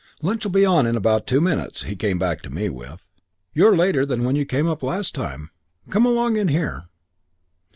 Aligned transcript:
'Lunch'll 0.23 0.49
be 0.49 0.65
on 0.65 0.87
in 0.87 0.95
about 0.95 1.27
two 1.27 1.39
minutes,' 1.39 1.83
he 1.83 1.95
came 1.95 2.17
back 2.17 2.41
to 2.41 2.49
me 2.49 2.69
with. 2.69 3.11
'You're 3.53 3.77
later 3.77 4.03
than 4.03 4.23
when 4.23 4.35
you 4.35 4.45
came 4.45 4.67
up 4.67 4.81
last 4.81 5.13
time. 5.13 5.51
Come 5.91 6.07
along 6.07 6.37
in 6.37 6.47
here.' 6.47 6.85